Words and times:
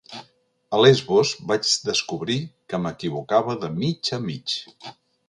A 0.71 0.77
Lesbos 0.83 1.33
vaig 1.51 1.75
descobrir 1.89 2.37
que 2.73 2.79
m'equivocava 2.87 3.57
de 3.65 3.71
mig 3.83 4.11
a 4.19 4.21
mig. 4.29 4.57